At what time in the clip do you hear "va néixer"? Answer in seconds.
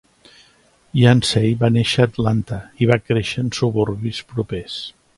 1.59-2.03